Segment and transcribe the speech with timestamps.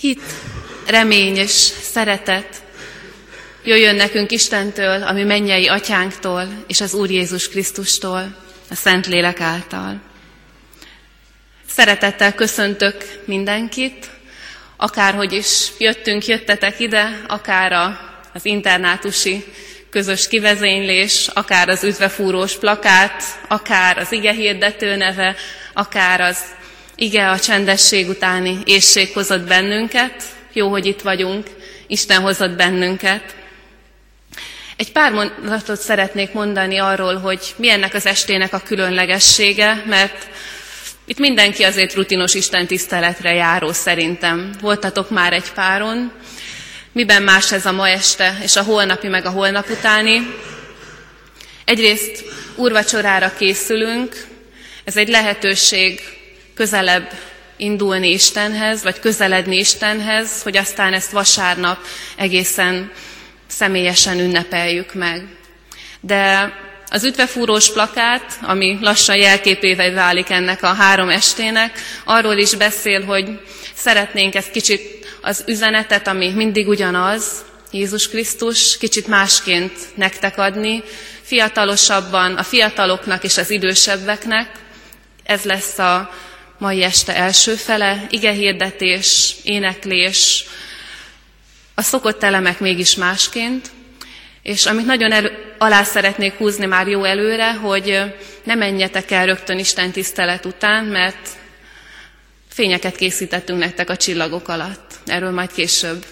[0.00, 0.22] Hit,
[0.86, 1.50] remény és
[1.82, 2.62] szeretet
[3.64, 8.36] jöjjön nekünk Istentől, ami mennyei atyánktól, és az Úr Jézus Krisztustól,
[8.70, 10.00] a Szent Lélek által.
[11.68, 14.10] Szeretettel köszöntök mindenkit,
[14.76, 18.00] akárhogy is jöttünk, jöttetek ide, akár a,
[18.34, 19.44] az internátusi
[19.90, 25.36] közös kivezénylés, akár az üdvefúrós plakát, akár az ige hirdető neve,
[25.72, 26.38] akár az
[26.98, 30.22] ige a csendesség utáni ésség hozott bennünket.
[30.52, 31.46] Jó, hogy itt vagyunk,
[31.86, 33.36] Isten hozott bennünket.
[34.76, 40.28] Egy pár mondatot szeretnék mondani arról, hogy mi ennek az estének a különlegessége, mert
[41.04, 44.50] itt mindenki azért rutinos Isten tiszteletre járó szerintem.
[44.60, 46.12] Voltatok már egy páron.
[46.92, 50.34] Miben más ez a ma este, és a holnapi, meg a holnap utáni?
[51.64, 52.24] Egyrészt
[52.56, 54.26] úrvacsorára készülünk,
[54.84, 56.00] ez egy lehetőség
[56.58, 57.10] közelebb
[57.56, 61.78] indulni Istenhez, vagy közeledni Istenhez, hogy aztán ezt vasárnap
[62.16, 62.90] egészen
[63.46, 65.26] személyesen ünnepeljük meg.
[66.00, 66.52] De
[66.90, 73.40] az ütvefúrós plakát, ami lassan jelképévé válik ennek a három estének, arról is beszél, hogy
[73.74, 77.24] szeretnénk ezt kicsit az üzenetet, ami mindig ugyanaz,
[77.70, 80.82] Jézus Krisztus, kicsit másként nektek adni,
[81.22, 84.50] fiatalosabban a fiataloknak és az idősebbeknek.
[85.24, 86.10] Ez lesz a
[86.58, 90.44] mai este első fele, igehirdetés, éneklés,
[91.74, 93.70] a szokott elemek mégis másként,
[94.42, 98.02] és amit nagyon elő, alá szeretnék húzni már jó előre, hogy
[98.44, 101.28] ne menjetek el rögtön Isten tisztelet után, mert
[102.48, 104.94] fényeket készítettünk nektek a csillagok alatt.
[105.06, 106.04] Erről majd később.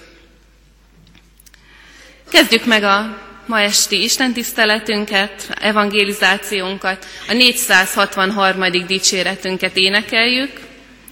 [2.31, 8.87] Kezdjük meg a ma esti istentiszteletünket, evangelizációnkat, a 463.
[8.87, 10.61] dicséretünket énekeljük.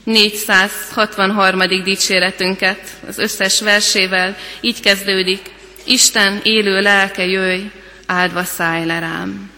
[0.05, 1.83] 463.
[1.85, 5.41] dicséretünket az összes versével így kezdődik.
[5.85, 7.63] Isten élő lelke jöjj,
[8.07, 9.54] áldva szállj le rám.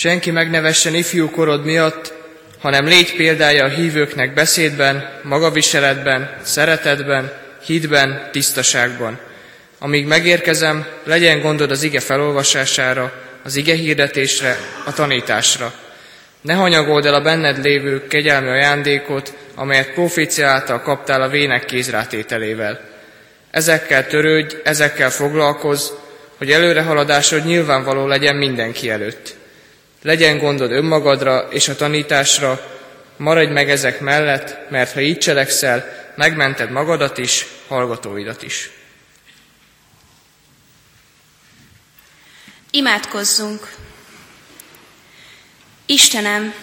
[0.00, 2.12] Senki megnevessen ifjú korod miatt,
[2.58, 7.32] hanem légy példája a hívőknek beszédben, magaviseletben, szeretetben,
[7.64, 9.18] hitben, tisztaságban.
[9.78, 13.12] Amíg megérkezem, legyen gondod az ige felolvasására,
[13.44, 14.56] az ige hirdetésre,
[14.86, 15.72] a tanításra.
[16.40, 22.80] Ne hanyagold el a benned lévő kegyelmi ajándékot, amelyet profécia által kaptál a vének kézrátételével.
[23.50, 25.90] Ezekkel törődj, ezekkel foglalkozz,
[26.36, 29.38] hogy előrehaladásod nyilvánvaló legyen mindenki előtt.
[30.02, 32.60] Legyen gondod önmagadra és a tanításra,
[33.16, 38.70] maradj meg ezek mellett, mert ha így cselekszel, megmented magadat is, hallgatóidat is.
[42.70, 43.72] Imádkozzunk!
[45.86, 46.54] Istenem,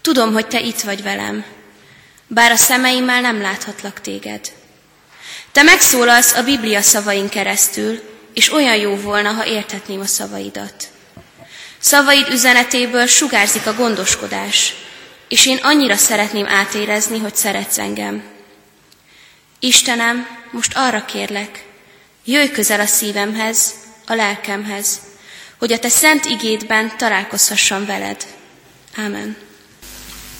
[0.00, 1.44] tudom, hogy Te itt vagy velem,
[2.26, 4.52] bár a szemeimmel nem láthatlak Téged.
[5.52, 8.00] Te megszólalsz a Biblia szavain keresztül,
[8.32, 10.93] és olyan jó volna, ha érthetném a szavaidat.
[11.84, 14.74] Szavaid üzenetéből sugárzik a gondoskodás,
[15.28, 18.22] és én annyira szeretném átérezni, hogy szeretsz engem.
[19.60, 21.64] Istenem, most arra kérlek,
[22.24, 23.74] jöjj közel a szívemhez,
[24.06, 25.00] a lelkemhez,
[25.58, 28.26] hogy a te szent igédben találkozhassam veled.
[28.96, 29.36] Ámen.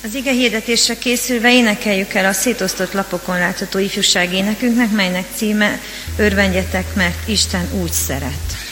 [0.04, 5.80] Az ige hirdetésre készülve énekeljük el a szétosztott lapokon látható ifjúság énekünknek, melynek címe
[6.18, 8.63] Örvendjetek, mert Isten úgy szeret.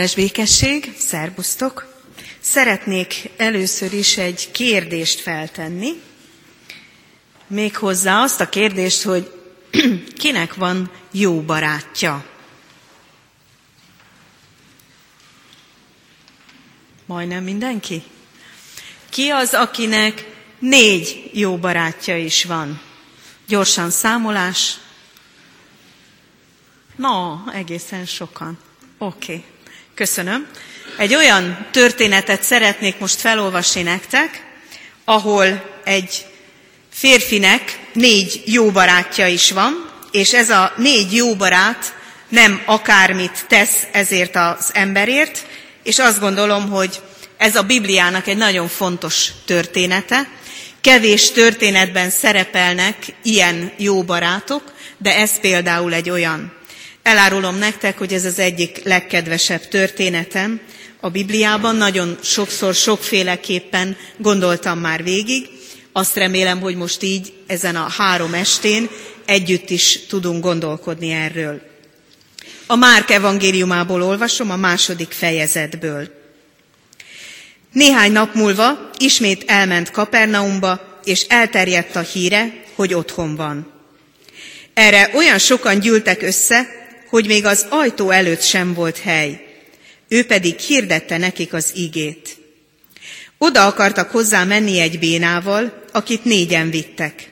[0.00, 1.94] Áldás békesség, szerbusztok!
[2.40, 6.00] Szeretnék először is egy kérdést feltenni,
[7.46, 9.32] méghozzá azt a kérdést, hogy
[10.22, 12.24] kinek van jó barátja?
[17.06, 18.02] Majdnem mindenki?
[19.08, 22.80] Ki az, akinek négy jó barátja is van?
[23.46, 24.78] Gyorsan számolás.
[26.96, 28.58] Na, egészen sokan.
[28.98, 29.34] Oké.
[29.34, 29.49] Okay.
[30.00, 30.46] Köszönöm.
[30.96, 34.44] Egy olyan történetet szeretnék most felolvasni nektek,
[35.04, 36.26] ahol egy
[36.92, 41.94] férfinek négy jó barátja is van, és ez a négy jó barát
[42.28, 45.46] nem akármit tesz ezért az emberért,
[45.82, 47.00] és azt gondolom, hogy
[47.36, 50.28] ez a Bibliának egy nagyon fontos története.
[50.80, 56.58] Kevés történetben szerepelnek ilyen jó barátok, de ez például egy olyan.
[57.02, 60.60] Elárulom nektek, hogy ez az egyik legkedvesebb történetem,
[61.00, 65.48] a Bibliában, nagyon sokszor, sokféleképpen gondoltam már végig.
[65.92, 68.88] Azt remélem, hogy most így ezen a három estén
[69.24, 71.60] együtt is tudunk gondolkodni erről.
[72.66, 76.08] A Márk evangéliumából olvasom, a második fejezetből.
[77.72, 83.72] Néhány nap múlva ismét elment Kapernaumba, és elterjedt a híre, hogy otthon van.
[84.74, 86.79] Erre olyan sokan gyűltek össze,
[87.10, 89.46] hogy még az ajtó előtt sem volt hely.
[90.08, 92.36] Ő pedig hirdette nekik az igét.
[93.38, 97.30] Oda akartak hozzá menni egy bénával, akit négyen vittek.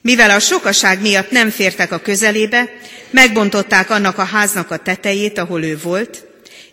[0.00, 2.68] Mivel a sokaság miatt nem fértek a közelébe,
[3.10, 6.24] megbontották annak a háznak a tetejét, ahol ő volt,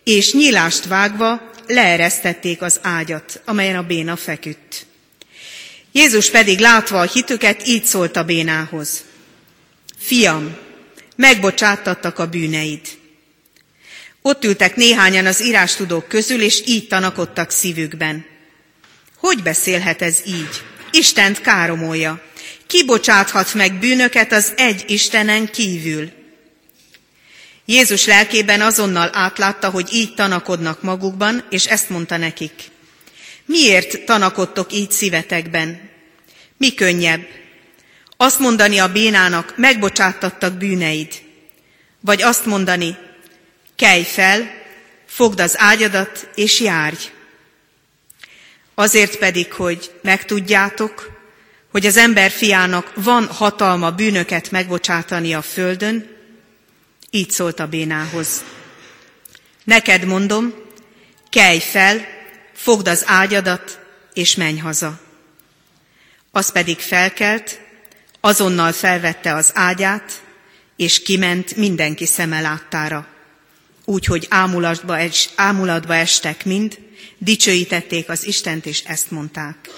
[0.04, 4.86] és nyílást vágva leeresztették az ágyat, amelyen a béna feküdt.
[5.92, 9.04] Jézus pedig látva a hitüket így szólt a bénához.
[9.98, 10.58] Fiam,
[11.18, 12.82] megbocsáttattak a bűneid.
[14.22, 18.26] Ott ültek néhányan az írástudók közül, és így tanakodtak szívükben.
[19.18, 20.62] Hogy beszélhet ez így?
[20.92, 22.22] Istent káromolja.
[22.68, 26.12] Ki bocsáthat meg bűnöket az egy Istenen kívül?
[27.66, 32.54] Jézus lelkében azonnal átlátta, hogy így tanakodnak magukban, és ezt mondta nekik.
[33.46, 35.90] Miért tanakodtok így szívetekben?
[36.58, 37.28] Mi könnyebb?
[38.18, 41.22] Azt mondani a bénának, megbocsáttattak bűneid.
[42.00, 42.98] Vagy azt mondani,
[43.76, 44.52] kelj fel,
[45.06, 47.12] fogd az ágyadat, és járj.
[48.76, 51.12] Azért pedig, hogy megtudjátok,
[51.72, 56.16] hogy az ember fiának van hatalma bűnöket megbocsátani a földön,
[57.10, 58.44] így szólt a bénához.
[59.64, 60.54] Neked mondom,
[61.30, 62.06] kelj fel,
[62.54, 63.80] fogd az ágyadat,
[64.14, 65.00] és menj haza.
[66.32, 67.60] Az pedig felkelt,
[68.20, 70.24] azonnal felvette az ágyát,
[70.76, 73.08] és kiment mindenki szeme láttára.
[73.86, 76.80] Úgyhogy ámulatba, es, ámulatba estek mind,
[77.18, 79.70] dicsőítették az Istent, és ezt mondták.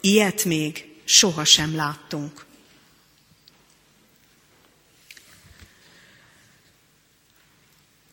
[0.00, 2.44] Ilyet még sohasem láttunk.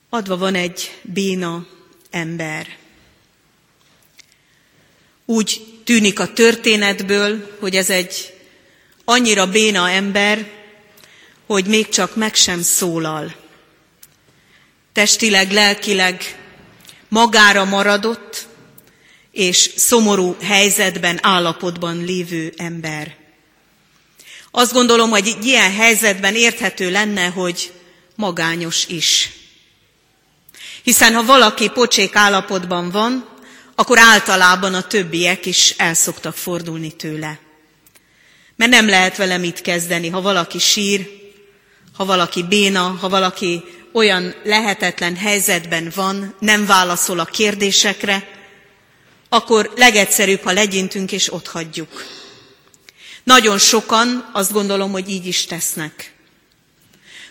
[0.10, 1.67] Adva van egy béna
[2.10, 2.77] ember.
[5.25, 8.37] Úgy tűnik a történetből, hogy ez egy
[9.10, 10.52] annyira béna ember,
[11.46, 13.36] hogy még csak meg sem szólal.
[14.94, 16.40] Testileg, lelkileg
[17.10, 18.48] magára maradott,
[19.32, 23.16] és szomorú helyzetben, állapotban lévő ember.
[24.52, 27.72] Azt gondolom, hogy egy ilyen helyzetben érthető lenne, hogy
[28.16, 29.30] magányos is.
[30.84, 33.30] Hiszen ha valaki pocsék állapotban van,
[33.76, 37.46] akkor általában a többiek is el szoktak fordulni tőle.
[38.58, 41.10] Mert nem lehet vele mit kezdeni, ha valaki sír,
[41.94, 48.28] ha valaki béna, ha valaki olyan lehetetlen helyzetben van, nem válaszol a kérdésekre,
[49.30, 52.06] akkor legegyszerűbb, ha legyintünk és ott hagyjuk.
[53.24, 56.14] Nagyon sokan azt gondolom, hogy így is tesznek.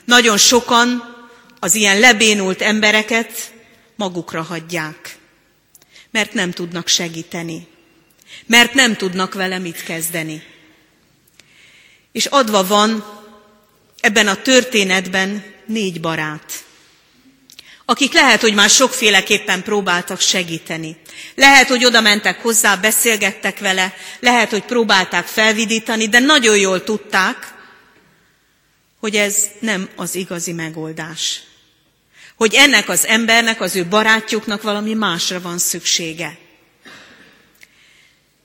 [0.05, 1.15] Nagyon sokan
[1.61, 3.53] az ilyen lebénult embereket
[3.97, 5.19] magukra hagyják,
[6.11, 7.67] mert nem tudnak segíteni,
[8.47, 10.43] mert nem tudnak vele mit kezdeni.
[12.17, 13.05] És adva van
[14.01, 16.65] ebben a történetben négy barát,
[17.85, 20.97] akik lehet, hogy már sokféleképpen próbáltak segíteni.
[21.35, 27.55] Lehet, hogy oda mentek hozzá, beszélgettek vele, lehet, hogy próbálták felvidítani, de nagyon jól tudták,
[29.01, 31.43] hogy ez nem az igazi megoldás.
[32.37, 36.39] Hogy ennek az embernek, az ő barátjuknak valami másra van szüksége.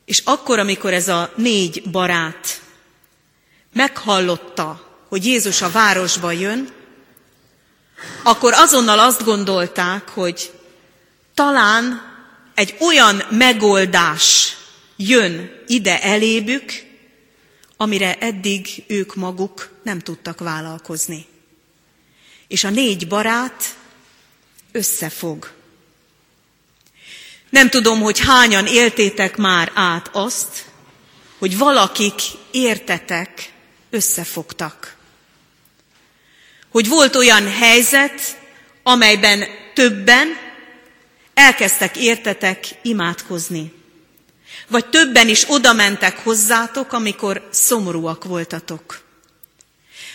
[0.05, 2.61] És akkor, amikor ez a négy barát
[3.73, 6.69] meghallotta, hogy Jézus a városba jön,
[8.23, 10.51] akkor azonnal azt gondolták, hogy
[11.33, 12.01] talán
[12.55, 14.57] egy olyan megoldás
[14.95, 16.71] jön ide elébük,
[17.77, 21.25] amire eddig ők maguk nem tudtak vállalkozni.
[22.47, 23.75] És a négy barát
[24.71, 25.51] összefog.
[27.49, 30.65] Nem tudom, hogy hányan éltétek már át azt,
[31.37, 33.50] hogy valakik értetek,
[33.91, 34.95] összefogtak.
[36.69, 38.37] Hogy volt olyan helyzet,
[38.83, 39.43] amelyben
[39.73, 40.27] többen
[41.33, 43.73] elkezdtek értetek imádkozni.
[44.67, 49.01] Vagy többen is oda mentek hozzátok, amikor szomorúak voltatok.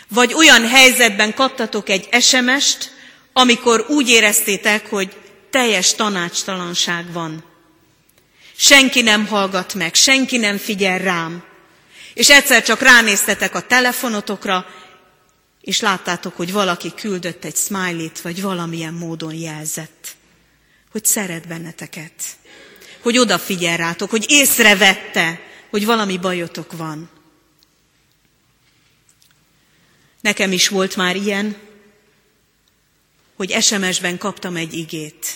[0.08, 2.92] Vagy olyan helyzetben kaptatok egy SMS-t,
[3.32, 5.16] amikor úgy éreztétek, hogy
[5.50, 7.44] teljes tanácstalanság van.
[8.56, 11.44] Senki nem hallgat meg, senki nem figyel rám.
[12.16, 14.66] És egyszer csak ránéztetek a telefonotokra,
[15.60, 20.16] és láttátok, hogy valaki küldött egy smiley vagy valamilyen módon jelzett
[20.96, 22.12] hogy szeret benneteket,
[23.00, 27.10] hogy odafigyel rátok, hogy észrevette, hogy valami bajotok van.
[30.20, 31.56] Nekem is volt már ilyen,
[33.34, 35.26] hogy SMS-ben kaptam egy igét.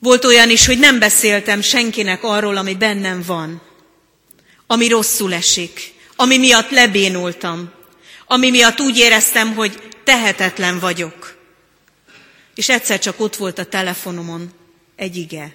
[0.00, 3.62] Volt olyan is, hogy nem beszéltem senkinek arról, ami bennem van,
[4.66, 7.70] ami rosszul esik, ami miatt lebénultam,
[8.26, 11.36] ami miatt úgy éreztem, hogy tehetetlen vagyok.
[12.54, 14.52] És egyszer csak ott volt a telefonomon
[14.96, 15.54] egy ige.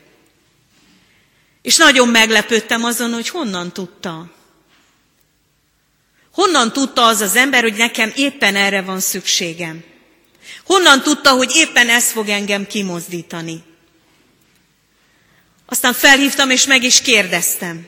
[1.62, 4.32] És nagyon meglepődtem azon, hogy honnan tudta.
[6.34, 9.84] Honnan tudta az az ember, hogy nekem éppen erre van szükségem?
[10.66, 13.64] Honnan tudta, hogy éppen ez fog engem kimozdítani?
[15.66, 17.88] Aztán felhívtam, és meg is kérdeztem.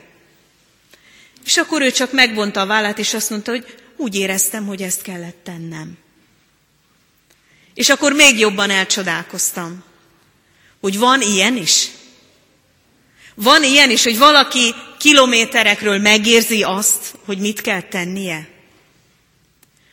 [1.44, 5.02] És akkor ő csak megvonta a vállát, és azt mondta, hogy úgy éreztem, hogy ezt
[5.02, 5.98] kellett tennem.
[7.74, 9.84] És akkor még jobban elcsodálkoztam,
[10.80, 11.88] hogy van ilyen is.
[13.34, 18.48] Van ilyen is, hogy valaki kilométerekről megérzi azt, hogy mit kell tennie.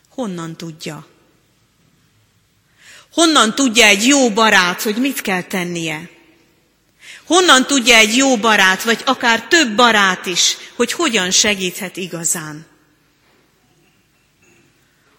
[0.09, 1.07] Honnan tudja?
[3.13, 6.09] Honnan tudja egy jó barát, hogy mit kell tennie?
[7.31, 12.65] Honnan tudja egy jó barát, vagy akár több barát is, hogy hogyan segíthet igazán?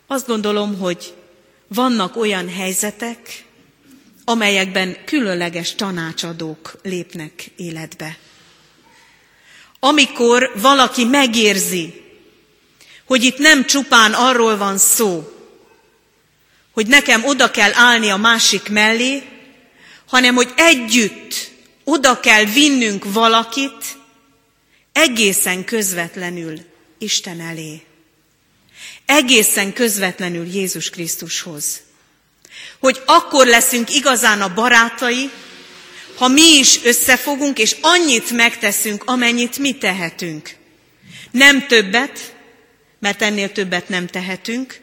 [0.07, 1.15] Azt gondolom, hogy
[1.69, 3.45] vannak olyan helyzetek,
[4.25, 8.19] amelyekben különleges tanácsadók lépnek életbe.
[9.81, 12.03] Amikor valaki megérzi,
[13.05, 15.33] hogy itt nem csupán arról van szó,
[16.73, 19.23] hogy nekem oda kell állni a másik mellé,
[20.07, 21.52] hanem hogy együtt
[21.85, 23.99] oda kell vinnünk valakit
[24.93, 26.61] egészen közvetlenül
[26.99, 27.83] Isten elé.
[29.07, 31.81] Egészen közvetlenül Jézus Krisztushoz.
[32.79, 35.31] Hogy akkor leszünk igazán a barátai,
[36.17, 40.57] ha mi is összefogunk, és annyit megteszünk, amennyit mi tehetünk.
[41.31, 42.35] Nem többet,
[42.99, 44.81] mert ennél többet nem tehetünk,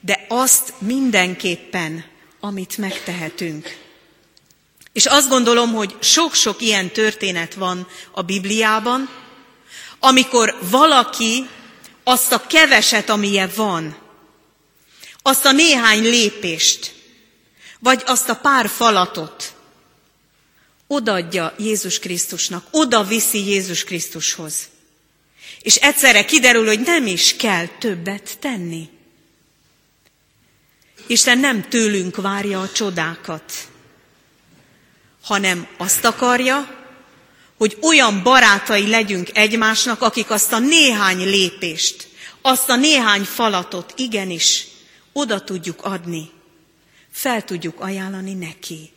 [0.00, 2.04] de azt mindenképpen,
[2.40, 3.76] amit megtehetünk.
[4.92, 9.10] És azt gondolom, hogy sok-sok ilyen történet van a Bibliában,
[9.98, 11.48] amikor valaki
[12.04, 13.96] azt a keveset, amilyen van,
[15.22, 16.94] azt a néhány lépést,
[17.78, 19.54] vagy azt a pár falatot
[20.86, 24.54] odaadja Jézus Krisztusnak, oda viszi Jézus Krisztushoz.
[25.60, 28.88] És egyszerre kiderül, hogy nem is kell többet tenni.
[31.06, 33.52] Isten nem tőlünk várja a csodákat,
[35.22, 36.80] hanem azt akarja,
[37.56, 42.08] hogy olyan barátai legyünk egymásnak, akik azt a néhány lépést,
[42.40, 44.66] azt a néhány falatot igenis
[45.12, 46.30] oda tudjuk adni,
[47.10, 48.92] fel tudjuk ajánlani neki.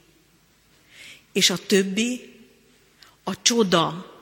[1.33, 2.33] És a többi,
[3.23, 4.13] a csoda,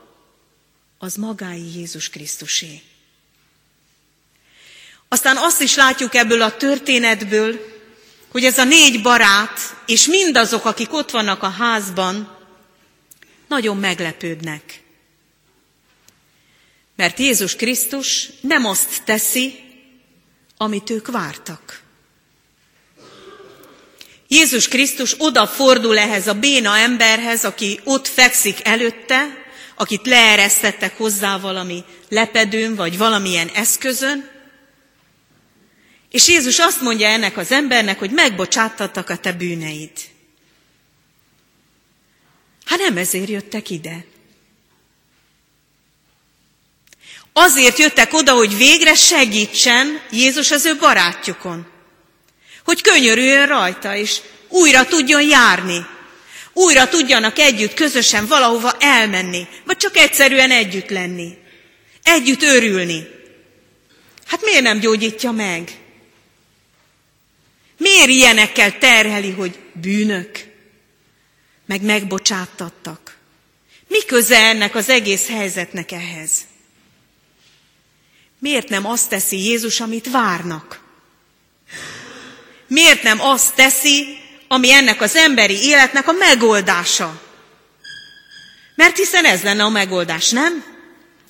[0.98, 2.82] az magái Jézus Krisztusé.
[5.08, 7.73] Aztán azt is látjuk ebből a történetből,
[8.34, 12.38] hogy ez a négy barát, és mindazok, akik ott vannak a házban,
[13.48, 14.82] nagyon meglepődnek.
[16.96, 19.60] Mert Jézus Krisztus nem azt teszi,
[20.58, 21.82] amit ők vártak.
[24.28, 31.84] Jézus Krisztus odafordul ehhez a béna emberhez, aki ott fekszik előtte, akit leeresztettek hozzá valami
[32.10, 34.33] lepedőn, vagy valamilyen eszközön,
[36.14, 39.92] és Jézus azt mondja ennek az embernek, hogy megbocsáttattak a te bűneid.
[42.66, 44.06] Hát nem ezért jöttek ide.
[47.34, 51.68] Azért jöttek oda, hogy végre segítsen Jézus az ő barátjukon.
[52.64, 55.86] Hogy könyörüljön rajta, és újra tudjon járni.
[56.54, 61.38] Újra tudjanak együtt, közösen valahova elmenni, vagy csak egyszerűen együtt lenni.
[62.04, 63.08] Együtt örülni.
[64.26, 65.82] Hát miért nem gyógyítja meg?
[67.78, 70.44] Miért ilyenekkel terheli, hogy bűnök,
[71.66, 73.18] meg megbocsáttattak?
[73.88, 76.32] Mi köze ennek az egész helyzetnek ehhez?
[78.40, 80.82] Miért nem azt teszi Jézus, amit várnak?
[82.68, 87.22] Miért nem azt teszi, ami ennek az emberi életnek a megoldása?
[88.76, 90.64] Mert hiszen ez lenne a megoldás, nem?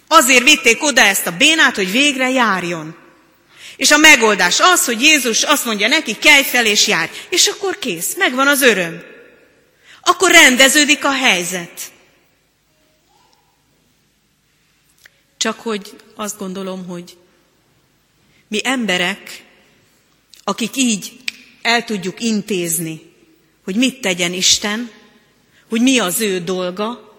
[0.07, 3.02] Azért vitték oda ezt a bénát, hogy végre járjon.
[3.75, 7.11] És a megoldás az, hogy Jézus azt mondja neki, kelj fel és járj.
[7.29, 9.03] És akkor kész, megvan az öröm.
[10.01, 11.81] Akkor rendeződik a helyzet.
[15.37, 17.17] Csak hogy azt gondolom, hogy
[18.47, 19.43] mi emberek,
[20.43, 21.11] akik így
[21.61, 23.11] el tudjuk intézni
[23.63, 24.91] hogy mit tegyen Isten,
[25.69, 27.12] hogy mi az ő dolga,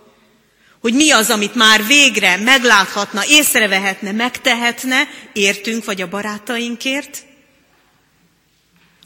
[0.84, 7.24] hogy mi az, amit már végre megláthatna, észrevehetne, megtehetne, értünk vagy a barátainkért,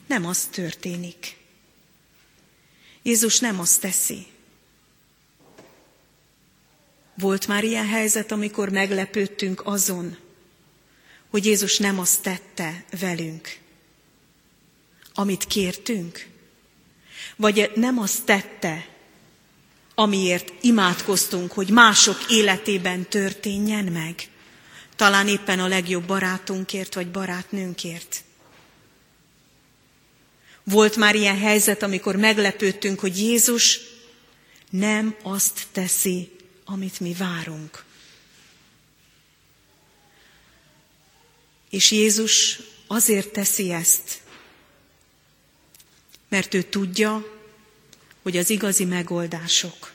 [0.07, 1.37] nem az történik.
[3.03, 4.27] Jézus nem azt teszi.
[7.15, 10.17] Volt már ilyen helyzet, amikor meglepődtünk azon,
[11.31, 13.59] hogy Jézus nem azt tette velünk,
[15.15, 16.27] amit kértünk,
[17.37, 18.87] vagy nem azt tette,
[19.99, 24.29] amiért imádkoztunk, hogy mások életében történjen meg.
[24.97, 28.25] Talán éppen a legjobb barátunkért vagy barátnőnkért.
[30.65, 33.81] Volt már ilyen helyzet, amikor meglepődtünk, hogy Jézus
[34.71, 36.31] nem azt teszi,
[36.65, 37.85] amit mi várunk.
[41.71, 44.21] És Jézus azért teszi ezt,
[46.29, 47.38] mert ő tudja,
[48.29, 49.93] hogy az igazi megoldások,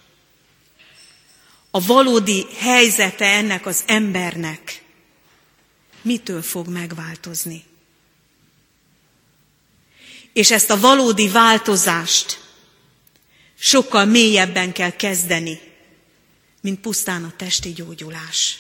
[1.72, 4.84] a valódi helyzete ennek az embernek
[6.02, 7.64] mitől fog megváltozni.
[10.34, 12.40] És ezt a valódi változást
[13.58, 15.60] sokkal mélyebben kell kezdeni,
[16.62, 18.60] mint pusztán a testi gyógyulás.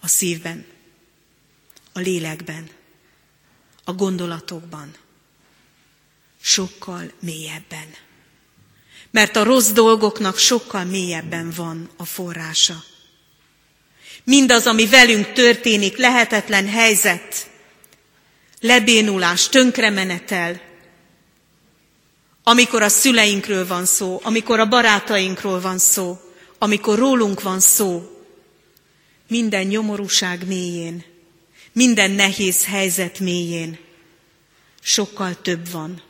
[0.00, 0.66] A szívben,
[1.92, 2.70] a lélekben,
[3.84, 4.94] a gondolatokban,
[6.42, 7.94] sokkal mélyebben.
[9.10, 12.84] Mert a rossz dolgoknak sokkal mélyebben van a forrása.
[14.24, 17.50] Mindaz, ami velünk történik, lehetetlen helyzet,
[18.60, 20.60] lebénulás, tönkremenetel,
[22.42, 26.20] amikor a szüleinkről van szó, amikor a barátainkról van szó,
[26.58, 28.02] amikor rólunk van szó,
[29.28, 31.04] minden nyomorúság mélyén,
[31.72, 33.78] minden nehéz helyzet mélyén
[34.82, 36.02] sokkal több van.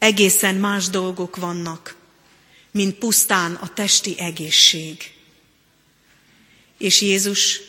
[0.00, 1.96] Egészen más dolgok vannak,
[2.70, 5.12] mint pusztán a testi egészség.
[6.78, 7.60] És Jézus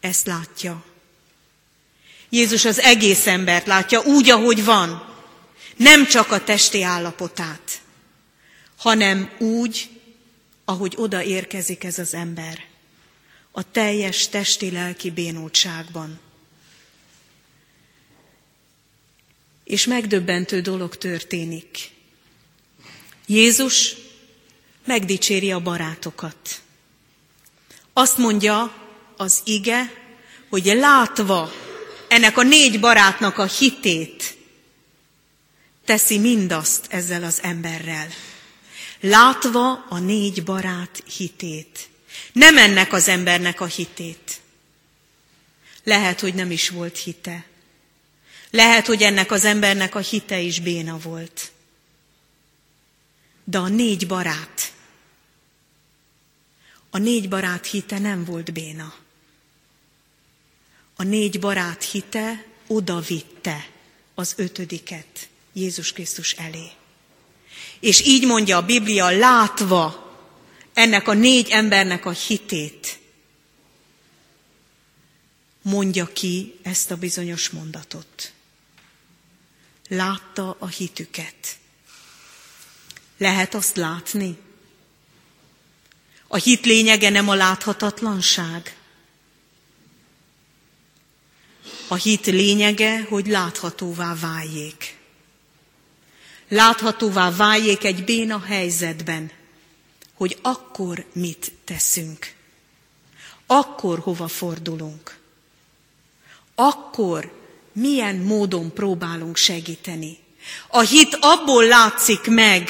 [0.00, 0.84] ezt látja.
[2.28, 5.14] Jézus az egész embert látja úgy, ahogy van,
[5.76, 7.80] nem csak a testi állapotát,
[8.76, 9.88] hanem úgy,
[10.64, 12.66] ahogy oda érkezik ez az ember,
[13.50, 16.20] a teljes testi-lelki bénultságban.
[19.70, 21.90] És megdöbbentő dolog történik.
[23.26, 23.94] Jézus
[24.84, 26.60] megdicséri a barátokat.
[27.92, 28.74] Azt mondja
[29.16, 29.92] az ige,
[30.48, 31.52] hogy látva
[32.08, 34.36] ennek a négy barátnak a hitét,
[35.84, 38.08] teszi mindazt ezzel az emberrel.
[39.00, 41.88] Látva a négy barát hitét.
[42.32, 44.40] Nem ennek az embernek a hitét.
[45.84, 47.49] Lehet, hogy nem is volt hite.
[48.50, 51.50] Lehet, hogy ennek az embernek a hite is béna volt.
[53.44, 54.72] De a négy barát,
[56.90, 58.94] a négy barát hite nem volt béna.
[60.96, 63.68] A négy barát hite odavitte
[64.14, 66.70] az ötödiket Jézus Krisztus elé.
[67.80, 70.08] És így mondja a Biblia, látva
[70.74, 72.98] ennek a négy embernek a hitét,
[75.62, 78.32] mondja ki ezt a bizonyos mondatot.
[79.92, 81.58] Látta a hitüket.
[83.16, 84.38] Lehet azt látni?
[86.26, 88.76] A hit lényege nem a láthatatlanság.
[91.88, 94.96] A hit lényege, hogy láthatóvá váljék.
[96.48, 99.30] Láthatóvá váljék egy béna helyzetben,
[100.14, 102.34] hogy akkor mit teszünk.
[103.46, 105.18] Akkor hova fordulunk.
[106.54, 107.39] Akkor
[107.72, 110.18] milyen módon próbálunk segíteni.
[110.68, 112.68] A hit abból látszik meg,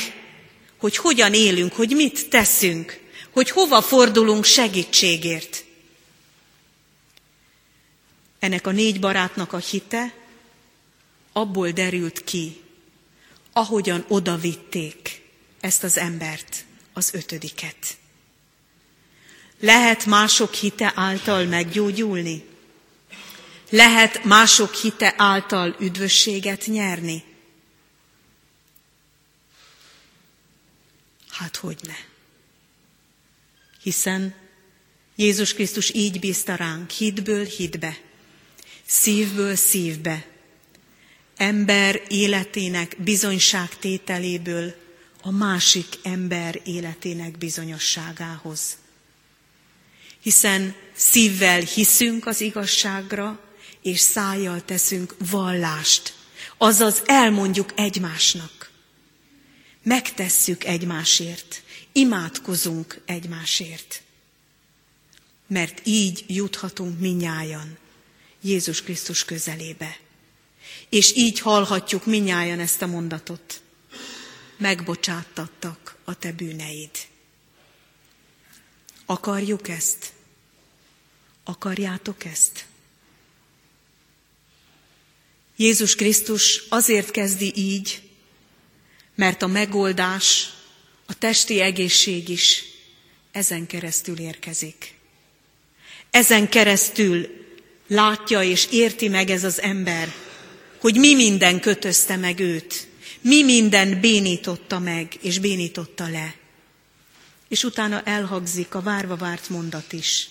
[0.78, 5.64] hogy hogyan élünk, hogy mit teszünk, hogy hova fordulunk segítségért.
[8.38, 10.14] Ennek a négy barátnak a hite
[11.32, 12.60] abból derült ki,
[13.52, 15.22] ahogyan odavitték
[15.60, 17.76] ezt az embert, az ötödiket.
[19.60, 22.44] Lehet mások hite által meggyógyulni?
[23.70, 27.24] Lehet mások hite által üdvösséget nyerni?
[31.30, 31.96] Hát hogy ne?
[33.82, 34.34] Hiszen
[35.16, 37.98] Jézus Krisztus így bízta ránk, hitből hitbe,
[38.86, 40.26] szívből szívbe,
[41.36, 44.74] ember életének bizonyságtételéből
[45.22, 48.78] a másik ember életének bizonyosságához.
[50.20, 53.40] Hiszen szívvel hiszünk az igazságra,
[53.82, 56.18] és szájjal teszünk vallást
[56.62, 58.70] Azaz elmondjuk egymásnak.
[59.82, 61.62] Megtesszük egymásért,
[61.92, 64.02] imádkozunk egymásért.
[65.46, 67.78] Mert így juthatunk minnyájan
[68.40, 69.98] Jézus Krisztus közelébe.
[70.88, 73.62] És így hallhatjuk minnyájan ezt a mondatot.
[74.56, 76.90] Megbocsátattak a te bűneid.
[79.06, 80.12] Akarjuk ezt?
[81.44, 82.68] Akarjátok ezt?
[85.60, 88.02] Jézus Krisztus azért kezdi így,
[89.14, 90.50] mert a megoldás,
[91.06, 92.64] a testi egészség is
[93.32, 94.94] ezen keresztül érkezik.
[96.10, 97.28] Ezen keresztül
[97.86, 100.14] látja és érti meg ez az ember,
[100.78, 102.88] hogy mi minden kötözte meg őt,
[103.20, 106.34] mi minden bénította meg és bénította le.
[107.48, 110.28] És utána elhagzik a várva várt mondat is.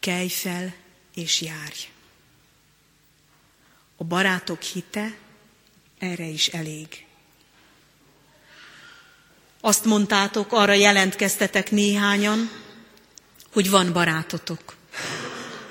[0.00, 0.74] Kelj fel
[1.14, 1.91] és járj.
[3.96, 5.16] A barátok hite
[5.98, 7.06] erre is elég.
[9.60, 12.50] Azt mondtátok, arra jelentkeztetek néhányan,
[13.52, 14.76] hogy van barátotok.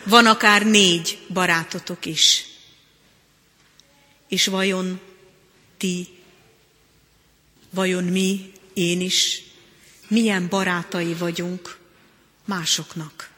[0.03, 2.45] Van akár négy barátotok is.
[4.27, 4.99] És vajon
[5.77, 6.07] ti,
[7.69, 9.43] vajon mi, én is,
[10.07, 11.77] milyen barátai vagyunk
[12.45, 13.29] másoknak?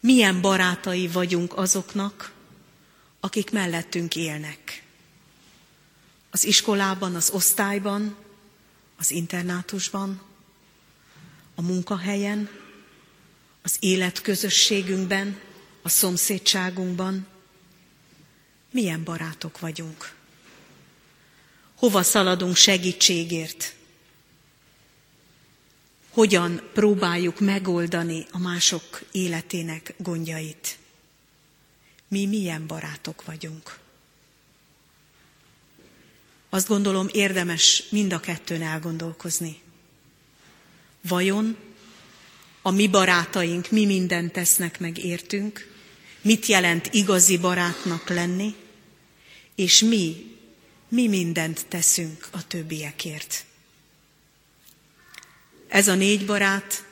[0.00, 2.32] Milyen barátai vagyunk azoknak,
[3.20, 4.82] akik mellettünk élnek?
[6.30, 8.16] Az iskolában, az osztályban,
[8.96, 10.20] az internátusban,
[11.54, 12.50] a munkahelyen,
[13.62, 15.40] az életközösségünkben,
[15.82, 17.26] a szomszédságunkban.
[18.70, 20.14] Milyen barátok vagyunk?
[21.74, 23.74] Hova szaladunk segítségért?
[26.10, 30.78] Hogyan próbáljuk megoldani a mások életének gondjait?
[32.10, 33.78] Mi milyen barátok vagyunk?
[36.48, 39.60] Azt gondolom érdemes mind a kettőn elgondolkozni.
[41.00, 41.56] Vajon
[42.62, 45.72] a mi barátaink mi mindent tesznek meg értünk,
[46.20, 48.54] mit jelent igazi barátnak lenni,
[49.54, 50.36] és mi,
[50.88, 53.44] mi mindent teszünk a többiekért.
[55.68, 56.84] Ez a négy barát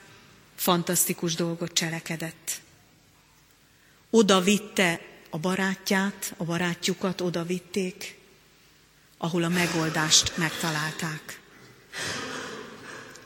[0.55, 2.61] fantasztikus dolgot cselekedett.
[4.11, 8.19] Oda vitte a barátját, a barátjukat oda vitték,
[9.19, 11.41] ahol a megoldást megtalálták.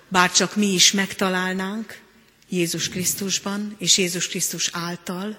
[0.09, 2.01] Bár csak mi is megtalálnánk
[2.49, 5.39] Jézus Krisztusban és Jézus Krisztus által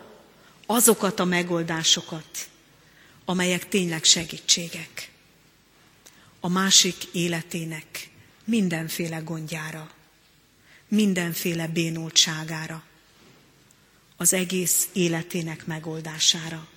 [0.65, 2.49] azokat a megoldásokat,
[3.25, 5.11] amelyek tényleg segítségek.
[6.39, 8.09] A másik életének
[8.43, 9.91] mindenféle gondjára,
[10.87, 12.83] mindenféle bénultságára,
[14.23, 16.67] az egész életének megoldására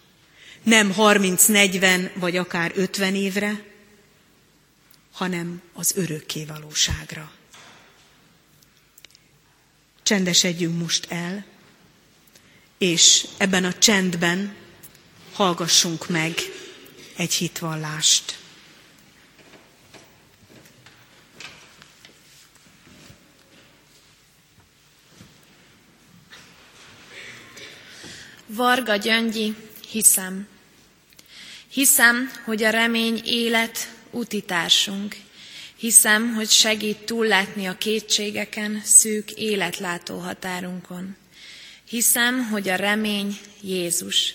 [0.62, 3.62] nem 30-40 vagy akár 50 évre,
[5.12, 7.32] hanem az örökké valóságra.
[10.02, 11.44] Csendesedjünk most el,
[12.78, 14.54] és ebben a csendben
[15.32, 16.34] hallgassunk meg
[17.16, 18.38] egy hitvallást.
[28.48, 29.54] Varga Gyöngyi,
[29.90, 30.46] hiszem.
[31.68, 35.16] Hiszem, hogy a remény élet utitársunk.
[35.76, 41.16] Hiszem, hogy segít túllátni a kétségeken, szűk életlátó határunkon.
[41.88, 44.34] Hiszem, hogy a remény Jézus.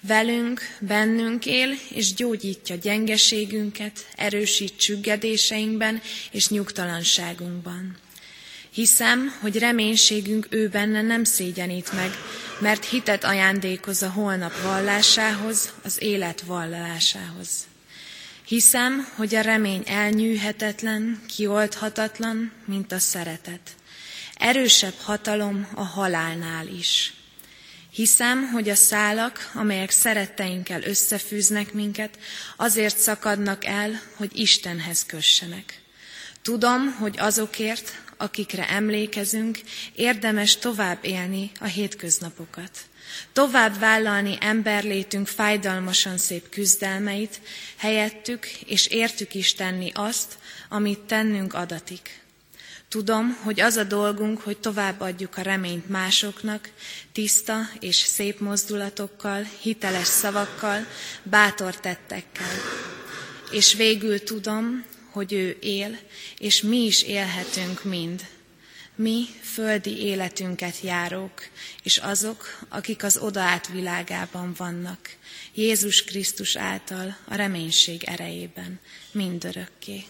[0.00, 7.96] Velünk, bennünk él, és gyógyítja gyengeségünket, erősít csüggedéseinkben és nyugtalanságunkban.
[8.70, 12.10] Hiszem, hogy reménységünk ő benne nem szégyenít meg,
[12.60, 17.48] mert hitet ajándékoz a holnap vallásához, az élet vallásához.
[18.44, 23.70] Hiszem, hogy a remény elnyűhetetlen, kioldhatatlan, mint a szeretet.
[24.34, 27.12] Erősebb hatalom a halálnál is.
[27.90, 32.18] Hiszem, hogy a szálak, amelyek szeretteinkkel összefűznek minket,
[32.56, 35.80] azért szakadnak el, hogy Istenhez kössenek.
[36.48, 39.58] Tudom, hogy azokért, akikre emlékezünk,
[39.94, 42.70] érdemes tovább élni a hétköznapokat.
[43.32, 47.40] Tovább vállalni emberlétünk fájdalmasan szép küzdelmeit,
[47.76, 52.20] helyettük és értük is tenni azt, amit tennünk adatik.
[52.88, 56.70] Tudom, hogy az a dolgunk, hogy tovább adjuk a reményt másoknak,
[57.12, 60.86] tiszta és szép mozdulatokkal, hiteles szavakkal,
[61.22, 62.56] bátor tettekkel.
[63.50, 64.84] És végül tudom,
[65.18, 65.98] hogy ő él,
[66.38, 68.26] és mi is élhetünk mind.
[68.94, 71.48] mi földi életünket járók,
[71.82, 75.16] és azok, akik az odaát világában vannak,
[75.54, 80.04] Jézus Krisztus által a reménység erejében, mindörökké.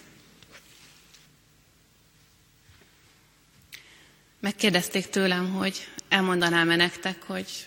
[4.40, 7.66] Megkérdezték tőlem, hogy elmondanám-e nektek, hogy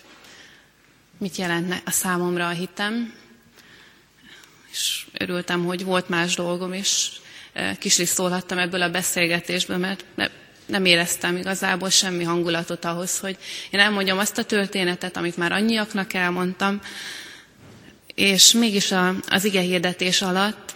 [1.18, 3.20] mit jelent a számomra a hitem,
[4.72, 6.82] és örültem, hogy volt más dolgom, e,
[7.78, 10.04] kis is szólhattam ebből a beszélgetésből, mert
[10.66, 13.36] nem éreztem igazából semmi hangulatot ahhoz, hogy
[13.70, 16.80] én elmondjam azt a történetet, amit már annyiaknak elmondtam,
[18.14, 20.74] és mégis a, az ige hirdetés alatt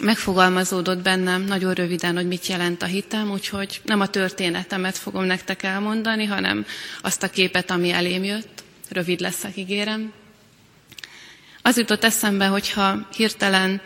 [0.00, 5.62] megfogalmazódott bennem nagyon röviden, hogy mit jelent a hitem, úgyhogy nem a történetemet fogom nektek
[5.62, 6.66] elmondani, hanem
[7.02, 8.62] azt a képet, ami elém jött.
[8.88, 10.12] Rövid leszek, ígérem.
[11.62, 13.80] Az jutott eszembe, hogyha hirtelen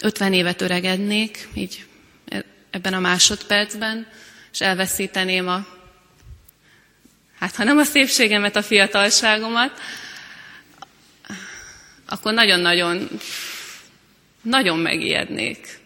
[0.00, 1.86] 50 évet öregednék, így
[2.70, 4.06] ebben a másodpercben,
[4.52, 5.66] és elveszíteném a,
[7.38, 9.80] hát ha nem a szépségemet, a fiatalságomat,
[12.06, 13.08] akkor nagyon-nagyon
[14.44, 15.78] nagyon megijednék.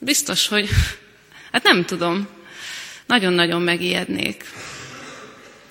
[0.00, 0.68] Biztos, hogy,
[1.52, 2.28] hát nem tudom,
[3.06, 4.44] nagyon-nagyon megijednék.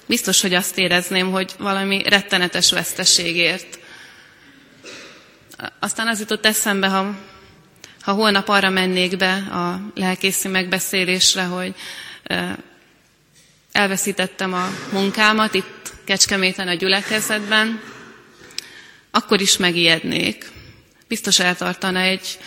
[0.05, 3.79] Biztos, hogy azt érezném, hogy valami rettenetes veszteségért.
[5.79, 7.15] Aztán az jutott eszembe, ha,
[8.05, 11.75] ha holnap arra mennék be a lelkészi megbeszélésre, hogy
[13.71, 17.81] elveszítettem a munkámat itt Kecskeméten a gyülekezetben,
[19.11, 20.51] akkor is megijednék
[21.07, 22.39] biztos eltartana egy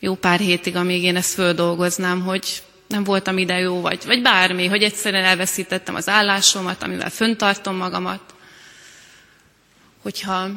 [0.00, 4.66] jó pár hétig, amíg én ezt földolgoznám, hogy nem voltam ide jó, vagy, vagy bármi,
[4.66, 8.34] hogy egyszerűen elveszítettem az állásomat, amivel föntartom magamat.
[10.02, 10.48] Hogyha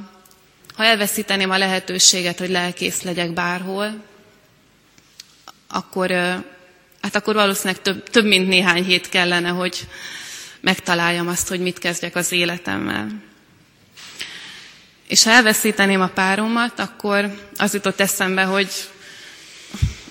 [0.75, 4.03] ha elveszíteném a lehetőséget, hogy lelkész legyek bárhol,
[5.67, 6.09] akkor,
[7.01, 9.87] hát akkor valószínűleg több, több mint néhány hét kellene, hogy
[10.59, 13.07] megtaláljam azt, hogy mit kezdjek az életemmel.
[15.07, 18.69] És ha elveszíteném a páromat, akkor az jutott eszembe, hogy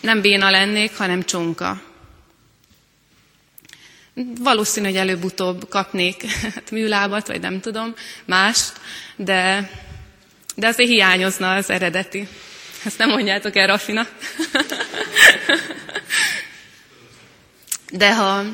[0.00, 1.80] nem béna lennék, hanem csonka.
[4.40, 8.72] Valószínű, hogy előbb-utóbb kapnék hát, műlábat, vagy nem tudom, mást,
[9.16, 9.70] de,
[10.54, 12.28] de azért hiányozna az eredeti.
[12.84, 14.06] Ezt nem mondjátok el, Rafina.
[17.92, 18.44] De ha,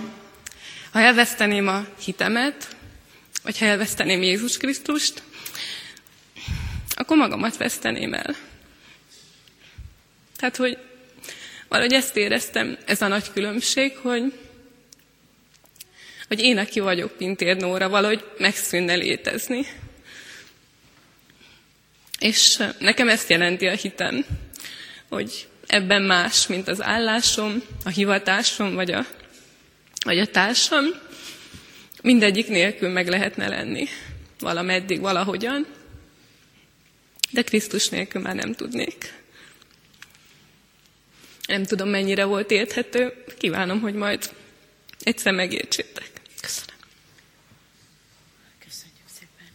[0.92, 2.76] ha elveszteném a hitemet,
[3.42, 5.22] vagy ha elveszteném Jézus Krisztust,
[6.94, 8.36] akkor magamat veszteném el.
[10.36, 10.78] Tehát, hogy
[11.68, 14.32] valahogy ezt éreztem, ez a nagy különbség, hogy,
[16.28, 19.66] hogy én, aki vagyok Pintér Nóra, valahogy megszűnne létezni.
[22.22, 24.24] És nekem ezt jelenti a hitem,
[25.08, 29.06] hogy ebben más, mint az állásom, a hivatásom, vagy a,
[30.04, 30.84] vagy a társam,
[32.02, 33.88] mindegyik nélkül meg lehetne lenni.
[34.38, 35.66] Valameddig, valahogyan
[37.32, 39.20] de Krisztus nélkül már nem tudnék.
[41.46, 44.34] Nem tudom, mennyire volt érthető, kívánom, hogy majd
[45.00, 46.10] egyszer megértsétek.
[46.40, 46.76] Köszönöm.
[48.64, 49.46] Köszönjük szépen.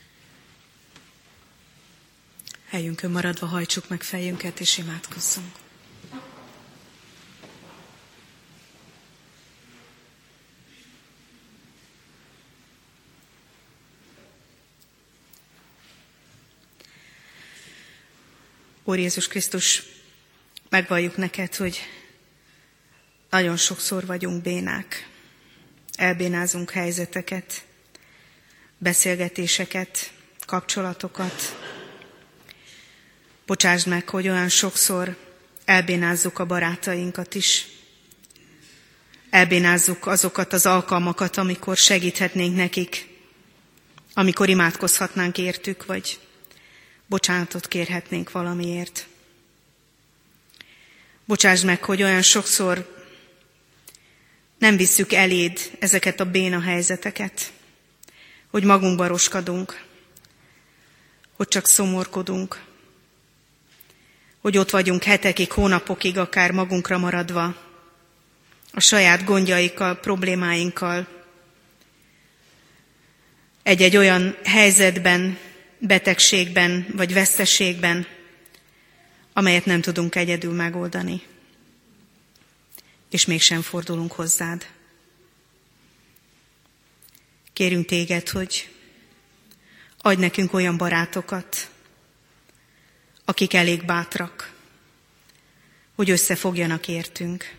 [2.67, 5.51] Helyünkön maradva hajtsuk meg fejünket és imádkozzunk.
[18.83, 19.83] Úr Jézus Krisztus,
[20.69, 21.79] megvalljuk neked, hogy
[23.29, 25.09] nagyon sokszor vagyunk bénák,
[25.95, 27.65] elbénázunk helyzeteket,
[28.77, 30.13] beszélgetéseket,
[30.45, 31.57] kapcsolatokat.
[33.47, 35.17] Bocsásd meg, hogy olyan sokszor
[35.65, 37.67] elbénázzuk a barátainkat is.
[39.29, 43.07] Elbénázzuk azokat az alkalmakat, amikor segíthetnénk nekik,
[44.13, 46.19] amikor imádkozhatnánk értük, vagy
[47.05, 49.07] bocsánatot kérhetnénk valamiért.
[51.25, 53.05] Bocsáss meg, hogy olyan sokszor
[54.57, 57.51] nem visszük eléd ezeket a béna helyzeteket,
[58.47, 59.85] hogy magunkba roskadunk,
[61.35, 62.65] hogy csak szomorkodunk,
[64.47, 67.55] hogy ott vagyunk hetekig, hónapokig, akár magunkra maradva,
[68.71, 71.07] a saját gondjaikkal, problémáinkkal,
[73.63, 75.37] egy-egy olyan helyzetben,
[75.79, 78.07] betegségben vagy veszteségben,
[79.33, 81.21] amelyet nem tudunk egyedül megoldani.
[83.09, 84.65] És mégsem fordulunk hozzád.
[87.53, 88.69] Kérünk téged, hogy
[89.97, 91.69] adj nekünk olyan barátokat,
[93.29, 94.53] akik elég bátrak,
[95.95, 97.55] hogy összefogjanak értünk.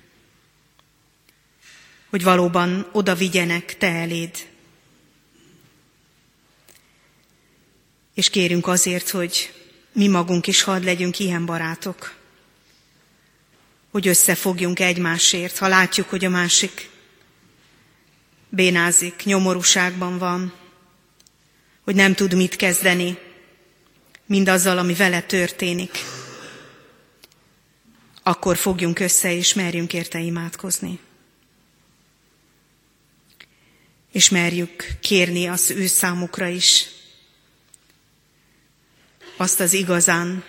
[2.11, 4.47] hogy valóban oda vigyenek te eléd.
[8.15, 9.53] És kérünk azért, hogy
[9.93, 12.15] mi magunk is hadd legyünk ilyen barátok,
[13.91, 16.91] hogy összefogjunk egymásért, ha látjuk, hogy a másik
[18.49, 20.53] bénázik, nyomorúságban van,
[21.85, 23.19] hogy nem tud mit kezdeni
[24.29, 25.91] mindazzal, ami vele történik,
[28.23, 30.99] akkor fogjunk össze, és merjünk érte imádkozni.
[34.13, 36.87] És merjük kérni az ő számukra is
[39.37, 40.45] azt az igazán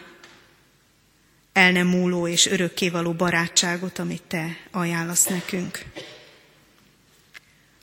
[1.53, 5.85] el nem múló és örökkévaló barátságot, amit Te ajánlasz nekünk.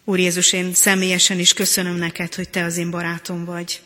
[0.05, 3.82] Úr Jézus, én személyesen is köszönöm neked, hogy Te az én barátom vagy.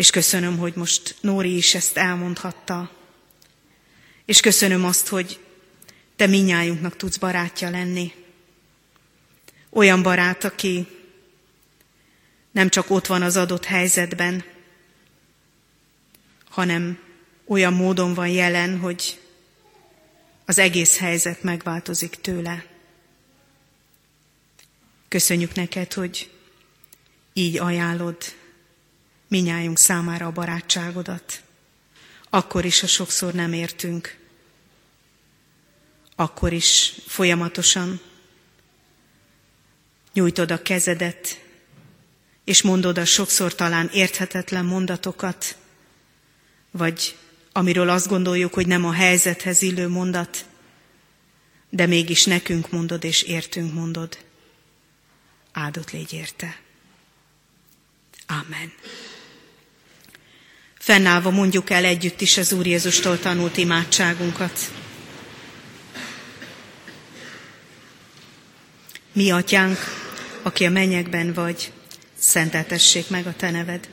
[0.00, 2.90] És köszönöm, hogy most Nóri is ezt elmondhatta.
[4.24, 5.40] És köszönöm azt, hogy
[6.16, 8.12] Te minnyájunknak tudsz barátja lenni.
[9.70, 10.86] Olyan barát, aki
[12.50, 14.44] nem csak ott van az adott helyzetben,
[16.48, 16.98] hanem
[17.44, 19.20] olyan módon van jelen, hogy
[20.44, 22.66] az egész helyzet megváltozik tőle.
[25.08, 26.30] Köszönjük neked, hogy
[27.32, 28.38] így ajánlod
[29.30, 31.42] minnyájunk számára a barátságodat.
[32.30, 34.18] Akkor is, ha sokszor nem értünk,
[36.16, 38.00] akkor is folyamatosan
[40.12, 41.44] nyújtod a kezedet,
[42.44, 45.56] és mondod a sokszor talán érthetetlen mondatokat,
[46.70, 47.16] vagy
[47.52, 50.44] amiről azt gondoljuk, hogy nem a helyzethez illő mondat,
[51.68, 54.18] de mégis nekünk mondod és értünk mondod.
[55.52, 56.60] Áldott légy érte.
[58.26, 58.72] Amen.
[60.82, 64.72] Fennállva mondjuk el együtt is az Úr Jézustól tanult imádságunkat.
[69.12, 69.78] Mi, atyánk,
[70.42, 71.72] aki a mennyekben vagy,
[72.18, 73.88] szenteltessék meg a te neved.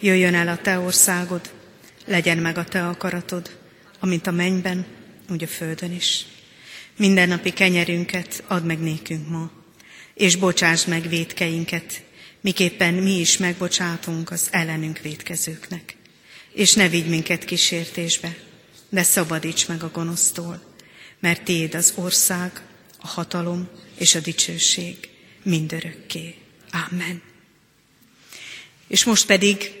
[0.00, 1.50] Jöjjön el a te országod,
[2.06, 3.58] legyen meg a te akaratod,
[4.00, 4.86] amint a mennyben,
[5.30, 6.26] úgy a földön is.
[6.96, 9.50] Minden napi kenyerünket add meg nékünk ma,
[10.14, 12.02] és bocsásd meg védkeinket,
[12.40, 16.00] miképpen mi is megbocsátunk az ellenünk védkezőknek.
[16.52, 18.36] És ne vigy minket kísértésbe,
[18.88, 20.62] de szabadíts meg a gonosztól,
[21.20, 22.62] mert tiéd az ország,
[23.00, 25.08] a hatalom és a dicsőség
[25.42, 26.34] mindörökké.
[26.90, 27.22] Amen.
[28.86, 29.72] És most pedig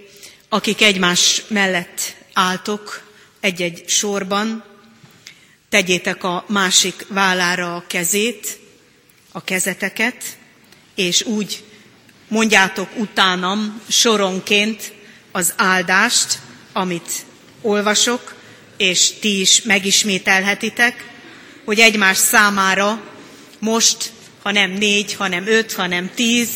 [0.48, 3.10] akik egymás mellett álltok
[3.40, 4.64] egy-egy sorban,
[5.68, 8.58] tegyétek a másik vállára a kezét,
[9.32, 10.36] a kezeteket,
[10.94, 11.64] és úgy
[12.28, 14.92] mondjátok utánam soronként
[15.30, 16.38] az áldást,
[16.72, 17.24] amit
[17.60, 18.34] olvasok,
[18.76, 21.10] és ti is megismételhetitek,
[21.64, 23.02] hogy egymás számára
[23.58, 24.12] most,
[24.42, 26.48] ha nem négy, hanem öt, hanem tíz,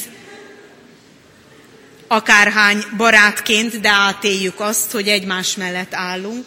[2.06, 6.44] akárhány barátként, de átéljük azt, hogy egymás mellett állunk.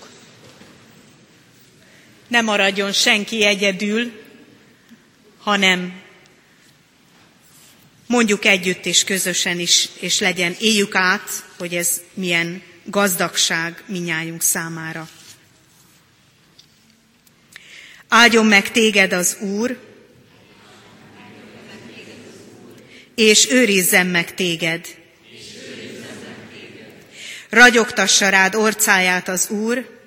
[2.27, 4.11] Ne maradjon senki egyedül,
[5.39, 6.01] hanem
[8.07, 15.07] mondjuk együtt és közösen is, és legyen, éljük át, hogy ez milyen gazdagság minnyájunk számára.
[18.07, 19.79] Áldjon meg téged az Úr,
[23.15, 24.87] és őrizzen meg téged.
[27.49, 29.97] Ragyogtassa rád orcáját az Úr,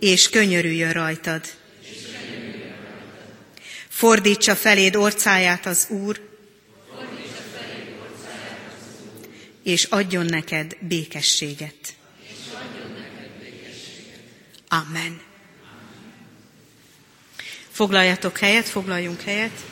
[0.00, 1.44] és könyörüljön rajtad.
[3.88, 6.31] Fordítsa feléd orcáját az Úr,
[9.62, 11.94] és adjon neked békességet.
[14.68, 15.20] Amen.
[17.70, 19.71] Foglaljatok helyet, foglaljunk helyet.